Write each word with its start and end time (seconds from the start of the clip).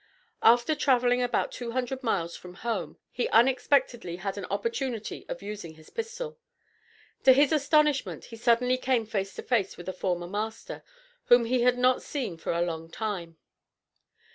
After 0.41 0.73
traveling 0.73 1.21
about 1.21 1.51
two 1.51 1.73
hundred 1.73 2.01
miles 2.01 2.35
from 2.35 2.55
home 2.65 2.97
he 3.11 3.29
unexpectedly 3.29 4.15
had 4.15 4.35
an 4.35 4.47
opportunity 4.49 5.27
of 5.29 5.43
using 5.43 5.75
his 5.75 5.91
pistol. 5.91 6.39
To 7.23 7.33
his 7.33 7.51
astonishment 7.51 8.25
he 8.25 8.35
suddenly 8.35 8.77
came 8.79 9.05
face 9.05 9.35
to 9.35 9.43
face 9.43 9.77
with 9.77 9.87
a 9.87 9.93
former 9.93 10.25
master, 10.27 10.81
whom 11.25 11.45
he 11.45 11.61
had 11.61 11.77
not 11.77 12.01
seen 12.01 12.37
for 12.37 12.51
a 12.51 12.63
long 12.63 12.89
time. 12.89 13.37